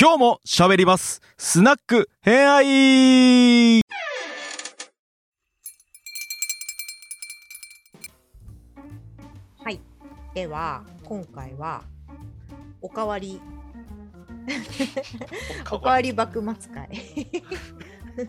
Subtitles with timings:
[0.00, 3.80] 今日も喋りますスナック偏愛
[9.62, 9.78] はい。
[10.32, 11.82] では、今回は、
[12.80, 13.42] おかわり、
[15.70, 16.88] おかわり幕末会。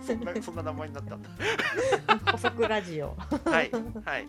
[0.05, 1.29] そんなそんな名前になったんだ。
[2.33, 3.15] 補足ラジオ。
[3.45, 3.71] はい
[4.03, 4.27] はい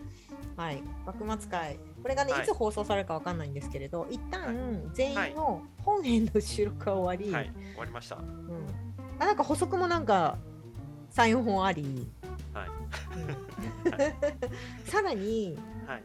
[0.55, 0.83] はい。
[1.05, 1.77] 幕末会。
[2.03, 2.43] これがね、はい。
[2.43, 4.55] い、つ放送されるかわかんないんですけれど、一旦、はい。
[4.93, 7.51] 全員の本編の収録が終わり、はい。
[7.71, 8.17] 終わりました。
[8.17, 8.67] うん、
[9.19, 10.37] あなんか補足もなんか
[11.13, 12.11] 3、4本あり、
[12.53, 12.69] はい。
[13.17, 14.83] うん。
[14.85, 16.03] さらに、はい。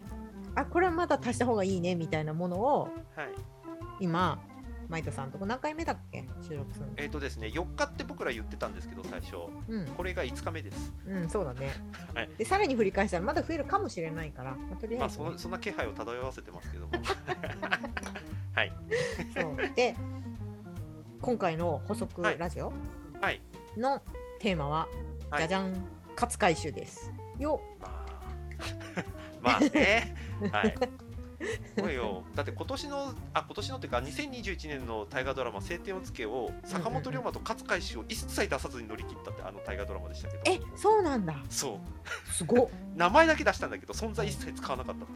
[0.54, 2.82] あ、これはまだ足した方がいいねみたいなものを、
[3.16, 3.28] はい。
[3.98, 4.40] 今、
[4.88, 6.24] マイトさんとこ何回目だっけ？
[6.42, 6.92] 収録するの。
[6.96, 9.36] えっ、とですね4日って僕ら言ってたんですけど最初。
[9.68, 10.92] うん、これが5日目です。
[11.06, 11.70] うん、そうだね。
[12.14, 12.30] はい。
[12.38, 15.18] で、さらに振り返したらまだ増えるかもしれないから、まあ、とりあえず。
[15.18, 16.92] ね、まあそのそんな気配を漂わせてますけども。
[18.54, 18.72] はい。
[19.38, 19.56] そう。
[19.76, 19.94] で、
[21.20, 22.38] 今回の補足はい。
[22.38, 22.72] ラジオ
[23.20, 23.40] はい。
[23.76, 24.00] の
[24.40, 24.88] テーマは、
[25.30, 25.40] はい。
[25.40, 25.84] じゃじゃん、
[26.16, 27.12] 勝海舟です。
[27.38, 27.98] よ、まあ。
[29.42, 30.14] まあね。
[30.50, 30.74] はい。
[31.76, 32.24] すごいよ。
[32.34, 40.42] だって今年のあ今年のっていうか2021年の大河ドラマ「青天を衝け」を坂本龍馬と勝海舟を一切出さずに乗り切ったってあの大河ドラマでしたけど。
[40.46, 41.36] え、そうなんだ。
[41.48, 41.80] そ
[42.28, 42.32] う。
[42.32, 45.06] すごっ、 名前だけ出したんだけど存在一切使わなかった。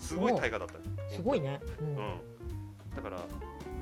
[0.00, 1.14] すごい大河だった。
[1.14, 1.60] すごいね。
[1.80, 1.86] うん。
[1.88, 2.20] うん、
[2.96, 3.18] だから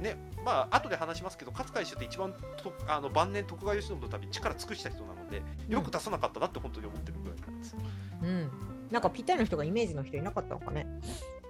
[0.01, 7.79] ねまあ後で話しますけど勝海舟って一番とあの晩年徳川慶喜のために力尽くした人なのでよく出さなかったなって本当に思ってるぐらいなんですよ、
[8.23, 8.51] うん。
[8.91, 10.87] なんかぴったりの人がイメージの人いなかったのかね。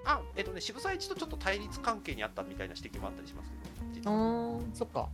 [0.04, 5.08] あえっとね渋沢栄一とちょっと対立関係にあったみたいな指摘もあったりしますけど実あはー、そっか。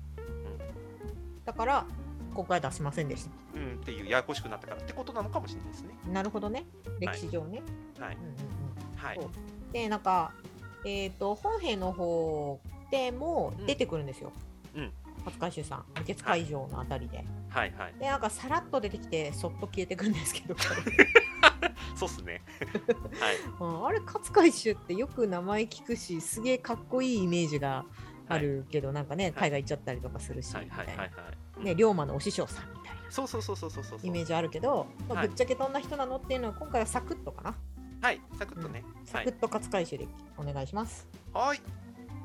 [1.45, 1.87] だから、
[2.35, 3.31] 今回は出しませんでした。
[3.55, 5.95] うんっていうややこしくなったからってことなのかもしれないですね。
[6.13, 6.67] なるほどね。
[7.01, 7.63] 歴史上ね。
[8.97, 9.21] はい。
[9.73, 10.33] で、なんか、
[10.85, 14.33] えっ、と、本編の方でも出てくるんですよ。
[14.75, 14.93] うん。
[15.25, 17.25] 勝海舟さん、無血会場のあたりで。
[17.49, 17.73] はい。
[17.77, 17.95] はい。
[17.99, 20.55] で、なんかさらっと出てきて、そっと消えてくんですけど、
[21.97, 22.43] そうっすね。
[23.19, 23.37] はい。
[23.59, 27.85] うんあれ、勝海舟ってよく名前聞くし、すげえかっこいいイメージが
[28.29, 30.69] あるけど、なんかね、海外行っちゃったりとかするし、はい
[31.65, 33.11] ね、龍馬のお師匠さんみたいな。
[33.11, 33.99] そうそうそうそうそうそう。
[34.03, 35.29] イメージあるけど、まあはい。
[35.29, 37.55] ぶっちゃけどんな人なのっていうのは今回はサクッとかな。
[38.03, 39.25] はいサクッとね、はい。
[39.25, 40.07] サクッと勝海舟で
[40.37, 41.09] お願いします。
[41.33, 41.61] はい。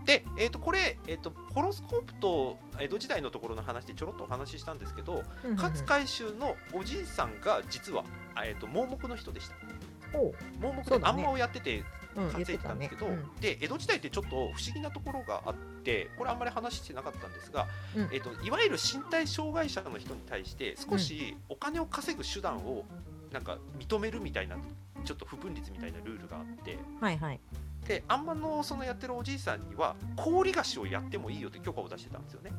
[0.06, 8.04] で、えー、とこれ、えー、とホロスコープと江戸時代のところの話でちょろっとお話ししたんですけど、うんうんうん勝海舟のおじいさんが実は、
[8.34, 9.56] あえー、と盲目の人でした。
[10.60, 11.84] 盲目であんまをやってて
[12.16, 22.86] 稼いでてたんですけど、うんで江戸時代ってちょっと不思議なところがあってこれあんまり話してなかったんですが、うんえー、といわゆる身体障害者の人に対して少しお金を稼ぐ手段を
[23.32, 24.58] なんか認めるみたいな
[25.04, 26.78] ちょっと不分率みたいなルールがあって。
[27.00, 27.40] はいはい。
[27.88, 32.52] であんまのそのやってるおじいさんには氷菓子をやってもいいよって許可を出してたんですよね。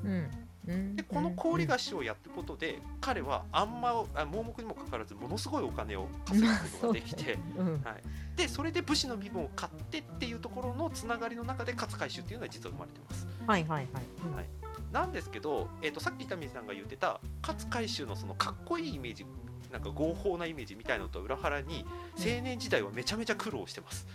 [0.94, 7.82] でこの氷菓子をやってることで彼はあんまあ盲目にもかかわらずものすごいお金を稼ぐことができて、 うん。
[7.82, 8.02] はい、
[8.36, 13.26] でそれで武士の身分を買ってっていうところのつながりの中で勝海舟っていうのは実は生まれてます。
[13.46, 14.04] はいはいはい。
[14.24, 14.34] うん。
[14.36, 14.46] はい。
[14.92, 19.24] なんですけど、えー、とさっき伊丹さんが言ってた勝海舟のそのかっこいいイメージ
[19.72, 21.84] なんか合法なイメージみたいなのと裏腹に
[22.18, 24.06] 青年時代はめちゃめちゃ苦労してます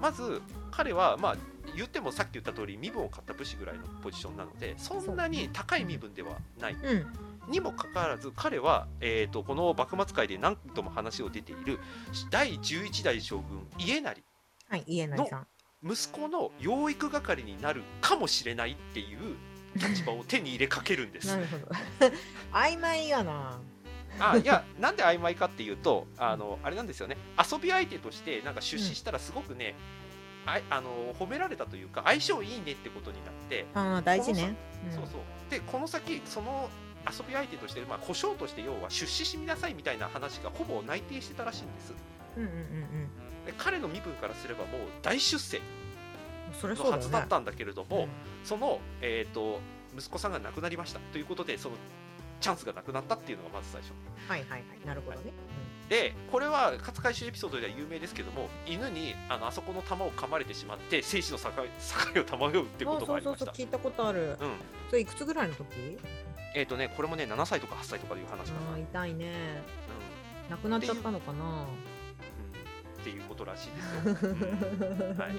[0.00, 1.36] まず彼はまあ
[1.76, 6.76] 言ってもさっき言った通り身分を買った武士ぐらいのポジションなのでそんなに高い身分ではない。
[7.48, 11.80] にもかかわらず彼は、えー、とこの幕末界で何度も話を出ている
[12.30, 14.22] 第11代将軍家成
[14.68, 15.46] はい、家成さん。
[15.84, 19.36] 息子の養育係になるかもしれないっていう
[19.74, 21.38] 立場を手に入れかけるんです な。
[21.38, 21.66] るほど。
[22.52, 23.60] 曖昧やな。
[24.18, 27.16] あいやなんで曖昧かっていうとあのあれなんですよね。
[27.38, 29.74] 遊び相手としてなんか出資したらすごくね、
[30.46, 34.42] あいあの褒められたというか相性いいねってことになって、ああ、大事ね。
[34.44, 34.56] ん。
[34.90, 35.50] そうそう。
[35.50, 36.68] でこの先その
[37.10, 41.94] 遊び相手として、まあ、故障として要は出資しみなさいみたいな話がほぼ内定してたらしいんです。
[42.36, 43.46] うんうんうんうん。
[43.46, 45.60] で彼の身分からすればもう大出世。
[46.62, 47.28] のはずだっ。
[47.28, 48.08] たんだけれども、うん。
[48.44, 49.60] その、えー、と
[49.96, 51.76] 息子さんが亡くなりましたということでその
[52.42, 53.92] チャンスがなくなったっていうのがまず最初。
[54.28, 54.62] はいはいはい。
[54.86, 55.32] なるほどね。
[55.88, 61.50] でこれは勝海舟エピソードでは有名ですけども犬にあのあそこの弾を噛まれてしまって生死の境
[62.14, 63.44] 境を漂うってことがありました。
[63.46, 64.36] そうそうそう、聞いたことある。
[64.40, 64.54] うん。
[64.88, 65.98] それいくつぐらいの時？
[66.54, 69.62] えっ、とねこれもね7歳とか8歳とかいう話かな、痛いね。
[70.48, 71.66] う亡くなっちゃったのかな？
[73.00, 74.30] っていうことらしいですよ、
[75.10, 75.16] うん。
[75.18, 75.30] はい、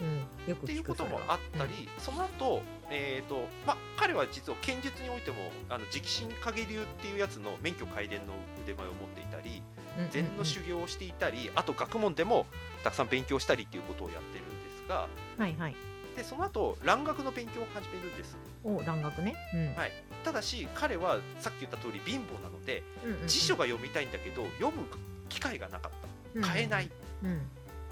[0.00, 5.36] うん、よくっていうこともあったり、その後、えーとまあ、彼は実は剣術においても
[5.68, 9.62] あの直進影流っていうやつの免許改伝の腕前を持っていたり
[10.10, 12.46] 禅の修行をしていたり、あと学問でも
[12.84, 14.54] たくさん勉強したりっていうことをやってるんで
[14.84, 15.08] すが
[15.38, 15.76] はいはい。
[16.16, 18.36] でその後蘭学の勉強を始めるんです。
[18.64, 19.34] お蘭学ね。
[19.54, 19.74] うん。
[19.74, 19.92] はい。
[20.24, 23.28] ただし彼はさっき言った通り貧乏なのでうんうんうん。
[23.28, 24.84] 辞書が読みたいんだけど読む
[25.28, 26.46] 機会がなかった。
[26.46, 26.90] 買えない。
[27.22, 27.40] うん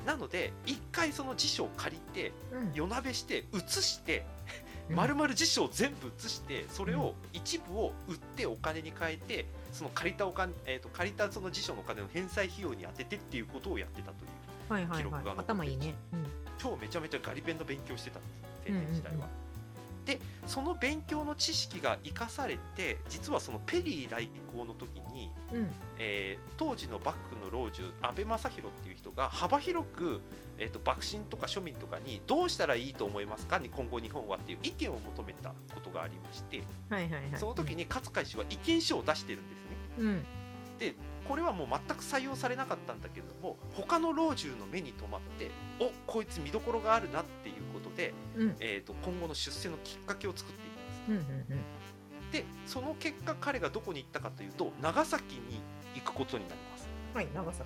[0.05, 2.73] なので一回その辞書を借りてうん。
[2.75, 4.25] 夜なべして写して
[4.91, 4.97] うん。
[4.97, 14.35] 丸々辞書を全部写してそれを一部を売ってお金に変えてその借りたお金、えー、と借りたその辞書のお金を返済費用に当ててっていうことをやってたという
[14.69, 14.99] はいはいはい。
[14.99, 15.95] 記録が残って頭いいね。
[16.13, 16.27] うん。
[16.59, 18.71] 超めちゃめちゃガリ勉の勉強してたんです。
[18.71, 18.93] 青うんうんうん。
[18.93, 19.44] 年時代は。
[20.05, 30.21] でその勉強の知識が生かされて実はそのペリー来航の時に、うんえー当時の幕府の老中安倍正弘っていう人が幅広く、
[30.57, 37.23] えー、と幕臣とか庶民とかにどうしたらいいと思いますかに今後日本はっていう意見を求めたことがありましてはいはいはい。
[37.35, 39.77] その時に勝海氏は意見書を出してるんですね。
[39.99, 40.25] うん
[40.79, 40.95] で
[41.29, 45.51] これはもう全く採用されなかったんだけれども他の老中の目に留まって
[45.81, 51.03] おこいつ見どころがあるなっていうことで、うんえー、と今後の出世のきっかけを作っていきます。
[51.09, 51.65] うんうん
[52.33, 55.63] でその結果彼がどこに行ったかというと長崎に
[55.95, 57.17] 行くことになりますうん。
[57.17, 57.65] はい長崎。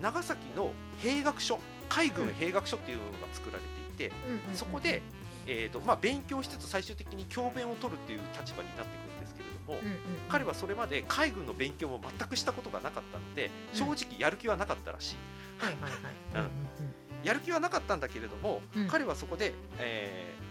[0.00, 0.72] 長崎の
[1.02, 1.58] 兵学所
[1.90, 5.02] 海軍兵学所っていうのが作られていて、うんうんうんそこで、
[5.46, 15.16] えーとまあ、勉強しつつ最終的に教鞭を取るっていう立場になっていくんですけれども、うんうんうん彼はそれまで海軍の勉強も全くしたことがなかったのでうん正直やる気はなかったらしい、
[15.58, 15.92] はいはいはい。
[16.34, 18.88] うんうんうんやる気はなかったんだけれども、うん。
[18.88, 20.46] 彼はそこで、えー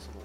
[0.00, 0.24] その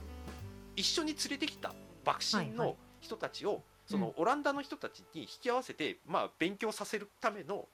[0.76, 1.74] 一緒に連れてきた
[2.06, 2.78] 幕臣のはいはい。
[3.02, 7.68] 人たちを、そのオランダの人たちに引き合わせて、まあ、勉強させるための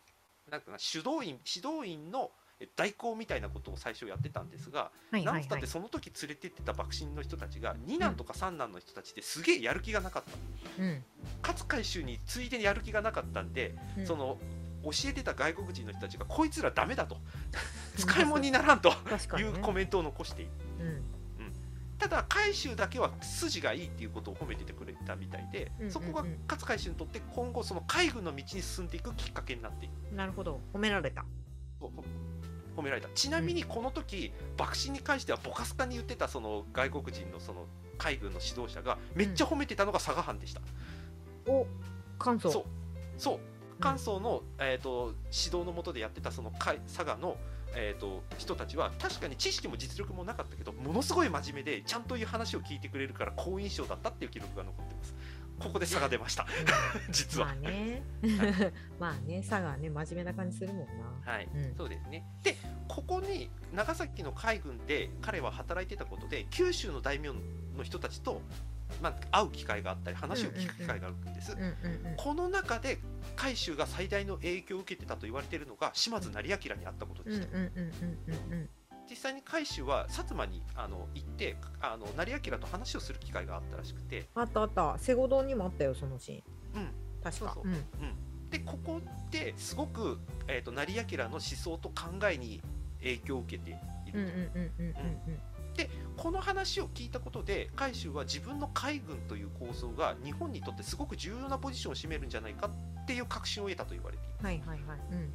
[0.50, 5.34] なんかな指導員指導員のえ代行みたいなことを最初やってたんですが、はいはいはい。
[5.36, 5.68] なんつったって。
[5.68, 11.04] その時連れてってた幕臣の人たちが二男とか三男の人たちですげえやる気がなかった、うん。
[11.42, 14.06] 勝海舟についでにやる気がなかったんで、うん。
[14.08, 14.38] その
[14.84, 17.18] 教えてた外国人の人たちがこいつらダメだと。
[17.98, 18.94] 使い物にならんと。
[19.38, 21.04] いうコメントを残しているうん。
[21.98, 25.92] ただ海舟だけは筋がいいっていうことを褒めててくれたみたいで、うんうんうん。
[25.92, 30.16] そこが勝海舟にとって今後その海軍の道に進んでいくきっかけになっていく。
[30.16, 30.62] なるほど。
[30.74, 31.26] 褒められた。
[31.80, 31.92] と
[32.76, 33.10] 褒められた。
[33.10, 37.68] ちなみにこの時幕臣に関してはボカスカに言ってたその外国人のその
[37.98, 40.62] 海軍の指導者がめっちゃ褒めてたのが佐賀藩でした、
[41.46, 41.68] お
[42.18, 42.50] 感想。
[42.50, 42.64] そう
[43.18, 43.40] そう
[43.80, 47.38] 関東の、えー、と指導のもとでやってたその海佐賀の、
[47.76, 55.16] えー、と人たちは確かに知識も実力もなかったけどものすごい真面目でちゃんという話を聞いてくれるから好印象だったっていう記録が残ってます。
[55.60, 56.48] ここで佐賀出ました。
[57.12, 58.02] 実は、まあね。
[58.98, 60.88] まあね佐賀はね真面目な感じするもん
[61.26, 61.32] な。
[61.32, 61.50] はい。
[61.54, 61.76] うん。
[61.76, 62.26] そうですね。
[62.44, 62.56] で
[62.88, 67.34] ここに長崎の海軍で彼は働いてたことで九州の大名
[67.76, 68.42] の人たちと、
[69.02, 71.68] まあ、会う機会があったり話を聞く機会があるんです、うんうんう
[72.14, 72.16] ん。
[72.18, 73.00] この中で
[73.36, 78.70] 海舟が最大の影響を受けてたと言われているのが島津成明にあったことでした、うんうんうんうんうんうん。
[79.10, 84.98] 実際に海舟は薩摩にあの行ってあの成明と話をする機会があったらしくて、あったあった。
[85.00, 86.82] セゴドンにもあったよそのシーン。
[86.82, 86.92] うん。
[87.24, 87.54] 確か。
[87.56, 87.74] そうそう。
[88.52, 89.02] でここ
[89.32, 92.62] ですごく、えー、と成明の思想と考えに
[93.00, 93.72] 影響を受けて
[94.08, 102.70] いるうんうんうんうんうんうんこの話を聞いたことで海舟は自分の海軍という構想が日本にとってすごく重要なポジションを占めるんじゃないか
[103.04, 104.46] っていう確信を得たと言われています。
[104.46, 105.00] はいはいはい。
[105.14, 105.34] うん。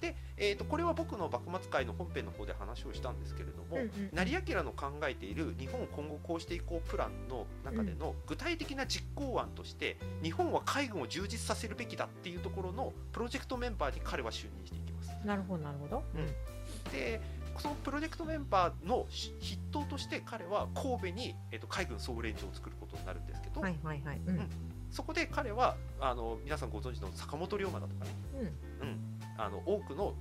[0.00, 15.10] で、えー、とこれは僕の幕末会の本編の方で話をしたんですけれども、うんうん成明の考えている日本を今後こうしていこうプランの中での具体的な実行案として、日本は海軍を充実させるべきだっていうところのプロジェクトメンバーに彼は就任していきます。
[15.26, 16.02] なるほどなるほど。
[16.90, 17.20] で
[17.60, 24.20] そのプロジェクトメンバーの筆頭として彼は神戸に、えー、と海軍総連長を作ることになるんですけど、はいはいはい。
[24.26, 24.38] うん。
[24.38, 24.50] うん
[24.94, 28.10] そこで彼はあの皆さんご存知の坂本龍馬だとかね、
[28.80, 30.14] うん、あの多くの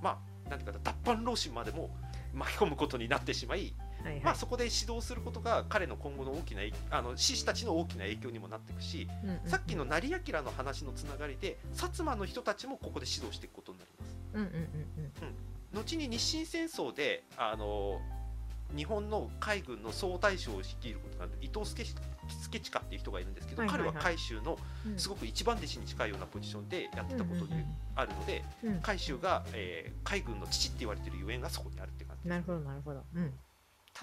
[0.00, 1.90] まあなんていうか脱藩浪士までも
[2.32, 3.74] 巻き込むことになってしまい、
[4.04, 4.20] はいはい。
[4.22, 9.50] まあ、そこで指導することが彼の今後の大きな影あの志士たちの大きな影響にもなっていくし、うんうんうん。
[9.50, 14.18] さっきの成明の話のつながりで薩摩の人たちもここで指導していくことになります。
[14.34, 14.52] うんうんうん。
[14.52, 14.60] う
[15.32, 18.00] ん後に日清戦争であの
[18.76, 22.00] 日本の海軍の総大将を率いることがある伊藤助助
[22.58, 23.88] 親っていう人がいるんですけど、はいはいはい。
[23.92, 24.98] 彼は海舟のうん。
[24.98, 27.64] すごく一番弟子に近いようなポジションでやってたことに
[27.94, 28.68] あるので、うん。
[28.68, 28.82] うんうん。
[28.82, 33.02] 海舟が、えー海軍の父って言われてるゆえんがそこにあるって感じなるほどなるほど。
[33.14, 33.32] うん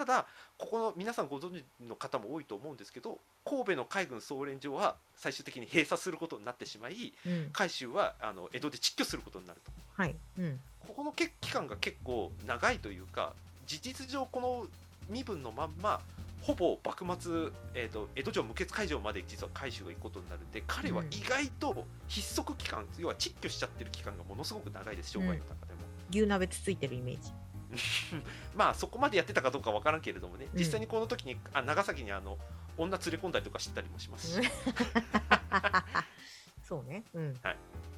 [0.00, 0.24] ただ
[0.56, 7.50] ここの皆さんご存知の方も多いと思うんですけど神戸の海軍総連場は最終的に閉鎖することになってしまいうん。
[7.52, 9.70] 海舟はあの江戸で窒居することになると。
[9.94, 10.16] はい。
[10.38, 10.58] うん。
[10.86, 13.34] ここのけ期間が結構長いというか
[13.66, 14.66] 事実上この
[15.10, 16.00] 身分のまんま
[16.40, 17.32] ほぼ幕末、
[17.74, 25.80] えー、と江戸城無血開城まで実は海舟が行くことになるんで彼は意外と筆足期間、要は窒居しちゃってる期間がものすごく長いです生涯の中でも、
[26.10, 27.30] 牛鍋つついてるイメージ
[28.54, 30.48] まあそこまでやってたかどうかわからんけれどもね。
[30.52, 30.58] うん。
[30.58, 32.38] 実際にこの時にあ長崎にあの
[32.76, 34.42] 女連れ込んだりとかしてたりもします。
[34.42, 34.48] し、
[36.62, 37.04] そうね。
[37.14, 37.30] うん。
[37.30, 37.34] っ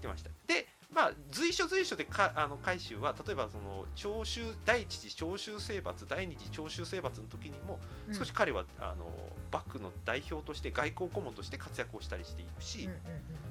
[0.01, 0.31] てました。
[0.47, 8.15] でまあ随所随所でかあの海舟は例えばその長州第一次長州征伐第二次長州征伐の時にもうん。
[8.15, 9.11] 少し彼は、あの
[9.51, 13.01] 幕府の代表として外交顧問として活躍をしたりしているし、うんうんうん。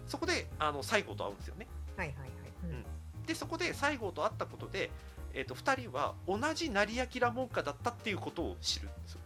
[0.07, 1.67] そこであの西郷と会うんですよね。
[1.95, 2.29] はいはいはい。
[2.63, 3.25] うん。
[3.25, 4.89] でそこで西郷と会ったことで、
[5.33, 9.21] えー、と2人は同じ成明門下だったっていうことを知るんですよ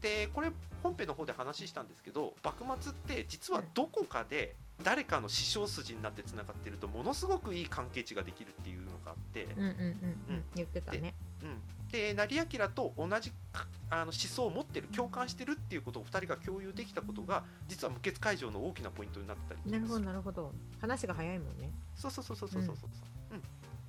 [0.00, 0.52] でこれ
[0.82, 10.44] 本編の方で話したんですけど幕末って実はどこかで誰かの師匠筋になってつながってるとものすごくいい関係値ができるっていうのがあって、うんうんうんうん。
[10.54, 11.14] 言ってたね。
[11.42, 20.52] うん、で成明と同じかあの思想を持ってる共感してるっていうことを2人が共有できたことが実は無血解除の大きなポイントになってたりなるほどすなるほど。
[20.80, 21.70] 話が早いもんね。
[21.96, 23.15] そうそうそうそうそうそうそう、うん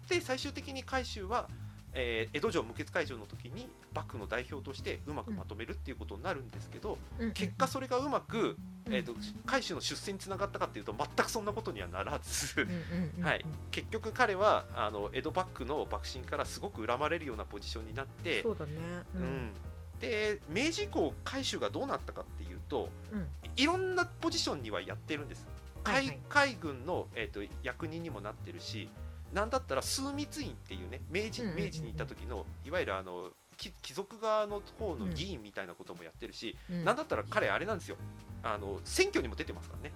[0.09, 1.47] で最終的に海舟は、
[1.93, 6.97] えー江戸城無血解除の時に幕府の代表としてうまくまとめるっていうことになるんですけど、
[7.33, 9.13] 結果それがうまく、うんえー、と
[9.45, 13.45] 海舟の出世につながったかっていうと全くそんなことにはならず、うんうんうんはい。
[13.71, 18.71] 結局彼はあの江戸幕府の幕臣からすごく恨まれるようなポジションになってそうだね。
[19.15, 19.23] ううん。
[19.23, 19.53] ん、
[19.99, 23.27] で明治以降海舟がどうなったかっていうとうん。
[23.55, 25.47] いろんなポジションにはやってるんです。
[25.83, 26.19] 海,、はいはい。
[26.29, 28.89] 海軍の、えー、と役人にもなってるし
[29.37, 31.65] なんだったら枢密院っていうね明治うんうんうんうん。
[31.65, 36.83] 明治に行った時のいわゆるあの貴貴族側の方の議員みたいなこともやってるし、うん。
[36.83, 37.97] なんだったら彼あれなんですよ。
[38.41, 39.95] あの選挙にも出てますからね。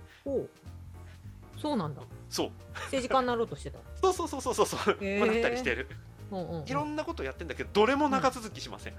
[1.59, 2.01] そうなんだ。
[2.29, 2.51] そう。
[2.73, 3.79] 政治家になろうとしてた。
[4.01, 5.19] そうそうそうそうそうそう、へー。
[5.19, 5.87] まあなったりしてる。
[6.31, 6.67] うんうんうん。
[6.67, 8.93] いろんなことやってんだけどどれも長続きしません、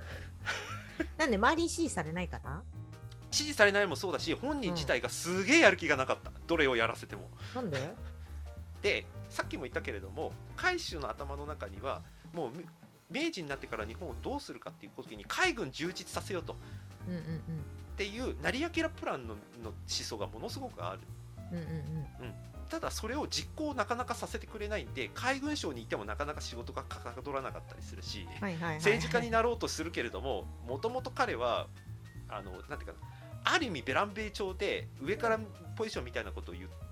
[1.19, 2.63] なんで周りに支持されないかな
[3.31, 7.31] 支持されないのもそうだし本人自体がすげえやる気がなかった、どれをやらせても。
[7.55, 7.95] なんで？
[8.83, 12.67] でさっきも言ったけれども海舟の頭の中にはもうみ
[13.25, 16.55] 明治になってから日本をどうするかっていう時に海軍充実させようと。
[16.55, 16.57] っ
[17.09, 17.43] うんうんうん。
[17.97, 21.01] ていう成明プランのの思想がものすごくある。
[21.53, 21.67] うんうんう
[22.31, 22.35] ん。
[22.71, 28.77] ただそれを実行なかなかさせてくれないんで海軍省にいてもなかなか仕事がかかどらなかったりするしはいはいはいはい。
[28.77, 31.67] 政治家になろうとするけれどももともと彼は
[32.31, 33.13] あのなんていうかな
[33.45, 35.39] ある意味ベランベイ朝で上から
[35.77, 36.71] ポジションみたいなことを言う言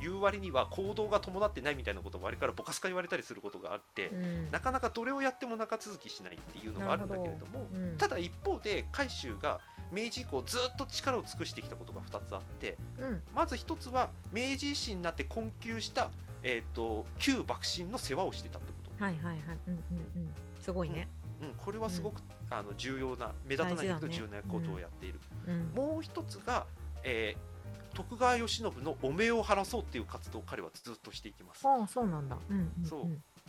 [0.00, 4.50] 言う割には行動が伴ってないみたいなこともあれからボカスカ言われたりすることがあって、うん。
[4.50, 7.96] なかなかどれをやっても長続きしないっていうのがあるんだけれどもうん。
[7.96, 9.60] ただ一方で海舟が
[9.92, 13.22] 明治以降ずっと力を尽くしてきたことが2つあってうん。
[13.34, 16.10] まず1つは明治維新になって困窮した、
[16.42, 19.36] えー、と旧幕臣の世話をしてたってこと、はいはいはい。
[19.68, 19.80] うんうん
[20.16, 20.34] うん。
[20.60, 21.08] すごいね。
[21.42, 25.72] うん、これはすごく、あの重要な目立たないけど重要なことをやっている、うん。
[25.74, 26.66] もう1つが、
[27.02, 27.49] えー
[27.94, 31.66] 徳川慶喜の汚名を晴らそうっていう活動を彼はずっとしていきます。
[31.66, 32.36] ああそうなんだ。
[32.48, 32.86] うんうんうん。
[32.86, 33.06] そう。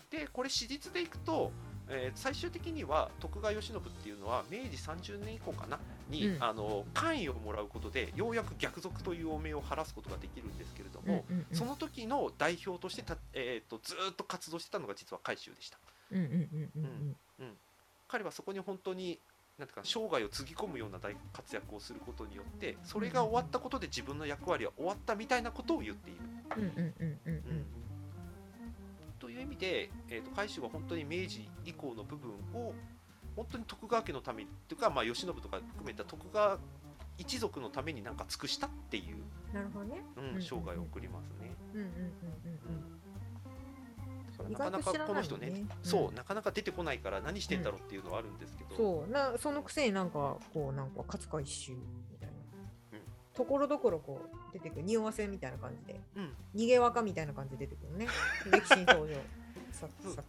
[0.10, 1.51] でこれ史実でいくと、
[1.88, 5.79] えー最終的には徳川慶喜っていうのは明治30年以降かな
[6.10, 6.43] に、うん。
[6.43, 11.55] あの官位をもらうことでようやく逆賊という汚名を晴らすことができるんですけれども、うんうんうん。
[11.55, 15.77] その時の代表としてた、えー、とずーっと活動してたのが実は海舟でした。
[18.07, 19.19] 彼はそこに本当に
[19.62, 26.20] なんていうか生涯をつぎ込むような大活躍をすることによってそれが終わったことで自分の役割は終わったみたいなことを言っている。
[26.58, 27.65] うんうんうんうんうん
[29.20, 32.74] という意味で、えー、と海舟は本当に明治以降の部分を
[33.36, 36.58] 本当に徳川家のためにというか、まあ、慶喜とか含めた徳川
[37.20, 39.18] 一族のためになんか尽くしたっていう、
[39.53, 41.53] なるほどねうんうんうん生涯を送りますね。
[41.75, 43.11] うんうんうんだから
[44.50, 45.69] なかなかこの人ね、うん。
[45.83, 49.12] そうなかなか出てこないから何してんだろうっていうのはあるんですけど、そう。
[49.12, 51.74] なそのくせになんかこうなんか勝海舟
[52.12, 52.36] みたいな。
[52.93, 53.01] うん。
[53.33, 56.00] ところどころこう出てくる匂わせみたいな感じで。
[56.15, 56.33] うん。
[56.55, 58.07] 逃げ若みたいな感じで出てくるね。
[58.51, 59.15] 歴史に登場。
[59.71, 60.24] ささ。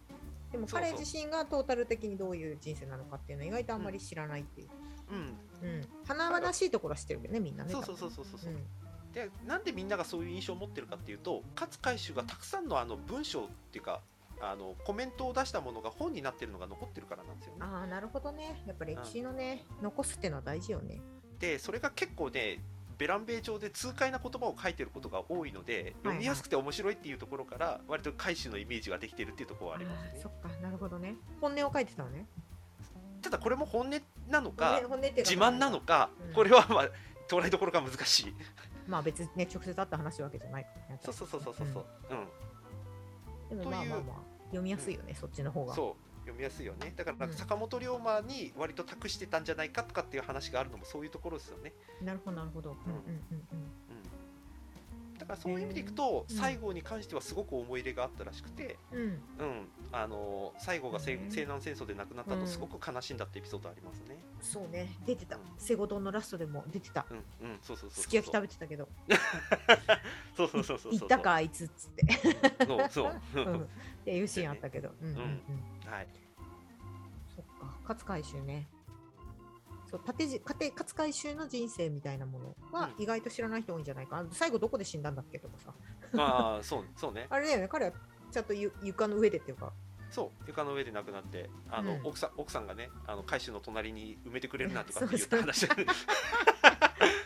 [0.51, 4.69] でも彼自身がトータル的にどういう人生なのかっていうのは意外とあんまり知らないっていう、
[5.11, 5.69] うん。
[5.69, 8.41] うん、華々しいところは知ってるけどねみんなねそうそうそうそうそう。
[8.41, 8.67] そう、うん
[9.13, 14.01] でなんでみんながそういう印象を持ってるかっていうと勝海舟がたくさんのあの文章っていうか
[14.41, 17.59] あのコメントを出したものが本になってるのが残ってるからなんですよね。
[17.61, 18.61] ああなるほどね。
[18.67, 21.01] やっぱ歴史のね、残すっていうのは大事よね。
[21.39, 22.59] でそれが結構ね
[22.99, 30.21] ベランベイ調で痛快な言葉を書いてることが多いので読みやすくて面白いっていうところから割と海舟のイメージができてるっていうところはありますね。
[30.23, 30.49] そっか。
[30.61, 31.15] なるほどね。
[31.41, 32.27] 本音を書いてたのね。
[33.23, 33.91] ただこれも本音
[34.29, 34.81] なのか
[35.17, 36.35] 自慢なのかうん。
[36.35, 36.89] これはまあ
[37.29, 38.35] 捉えどころが難しい
[38.87, 41.67] まあ別にね直接会った話わけじゃないからねそうそうそうそうそう。
[41.73, 41.87] そう
[43.51, 43.59] うん。
[43.59, 45.75] でもまあまあまあ読みやすいよね、そっちの方が。
[45.75, 46.13] そう。
[46.23, 46.93] 読みやすいよね。
[46.97, 52.71] だから坂本龍馬に割と託してたんじゃないかとかっていう話があるのもそういうところですよね、なるほどなるほど。
[52.71, 53.71] うんうんうんうん、
[55.33, 56.37] だかからそういう意味でいくと、うん。
[56.37, 59.01] 西郷に関してはすごく思い入れがあったらしくて、うん。
[59.01, 59.19] うん、
[59.91, 62.41] あの西郷が西南戦争で亡くなったうん。
[62.41, 64.19] とすごく悲しんだってエピソードありますね。
[64.41, 64.97] そうね。
[65.07, 65.39] 出てた。
[65.57, 67.07] セゴドンのラストでも出てた。
[67.11, 67.21] うんう
[67.55, 68.03] んそうそうそうそう。
[68.03, 68.89] すき焼き食べてたけど。
[70.37, 70.99] そうそうそうそうそう。
[70.99, 72.67] 行ったかあいつっつって。
[72.67, 73.21] そうそう。
[73.35, 73.63] うん。
[73.63, 73.67] っ
[74.05, 74.91] ていうシーンあったけど。
[75.01, 75.17] うんうん。
[75.17, 75.91] うん。
[75.91, 76.09] はい。
[77.35, 77.75] そっか。
[77.89, 78.69] 勝海舟ね
[79.93, 83.03] そう縦じ家庭勝海舟の人生みたいなものはうん。
[83.03, 84.23] 意外と知らない人多いんじゃないか。
[84.23, 85.75] な最後どこで死んだんだっけとかさ。
[86.15, 87.27] まあそうそうね。
[87.31, 87.93] あれだよね彼は
[88.31, 89.71] ちゃんとゆ床の上でっていうか。
[90.11, 92.07] そう床の上で亡くなってあの、うん。
[92.07, 95.69] 奥さん奥さんがねあの海舟の隣に埋めてくれるなんとかそうって言った話。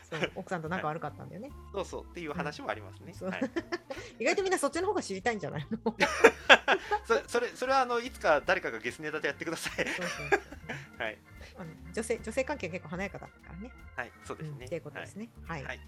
[0.09, 3.13] そう奥さんと仲悪かったんだよね、そうそうっていう話もありますね。
[3.13, 3.31] そう。
[3.31, 3.51] はい。
[4.21, 5.79] 意外とみんなそっちの方が知りたいんじゃないの？
[7.05, 9.87] そうそそれそれはあのいつか誰かがゲスネタでやってください。
[9.89, 10.56] そうそう
[10.99, 11.19] はい
[11.59, 13.71] あの女性女性関係結構華やかだったからね。
[13.95, 14.57] はいそうですね。
[14.59, 15.29] うんっていうことですね。
[15.45, 15.65] はい。
[15.65, 15.79] はい。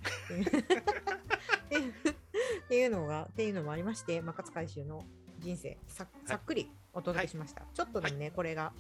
[1.69, 5.05] っていうのがっていうのもありまして、まあ、勝海舟の
[5.39, 7.63] 人生ささっくりお届けしました。
[7.73, 8.73] ちょっとでもね、これが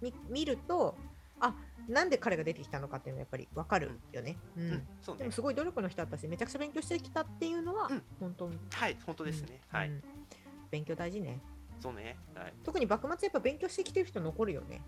[0.00, 0.96] 見見ると
[1.40, 1.54] あ
[1.88, 4.36] なんで彼が出てきたのかっていうのはやっぱりわかるよね。
[4.56, 5.32] うんうんそうねでも。
[5.32, 9.60] すごい努力の人だったしめちゃくちゃ勉強してきたっていうのは、うん本当にはい本当ですね。
[9.68, 9.88] はい。
[9.88, 10.02] うん
[10.70, 11.38] 勉強大事ね。
[11.80, 12.16] そうね。
[12.34, 12.54] はい。
[12.64, 14.80] 特に幕末やっぱ勉強してきてる人残るよね。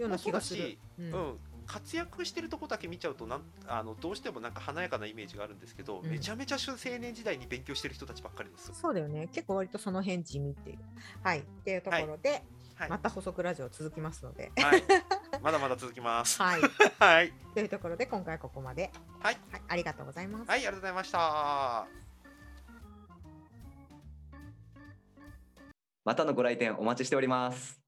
[0.00, 0.78] ような気がするそうだし。
[0.98, 8.72] うんうん、活躍してるとこだけ見ちゃうとなんあのどうしてもなんか華やかなイメージがあるんですけど、うんめちゃめちゃ青年時代に勉強してる人たちばっかりです。
[8.74, 9.28] そうだよね。
[9.32, 10.78] 結構割とその辺地味っていう。
[11.22, 11.40] はい。
[11.40, 12.42] っていうところで、
[12.74, 14.50] はい、また補足ラジオ続きますので。
[14.56, 14.82] はい、
[15.42, 16.40] まだまだ続きます。
[16.42, 16.60] はい。
[16.98, 18.90] はい、というところで、今回はここまで。
[19.20, 19.62] はい、はい。
[19.68, 20.48] ありがとうございます。
[20.48, 21.86] はい、ありがとうございました。
[26.04, 27.80] またのご来店お待ちしております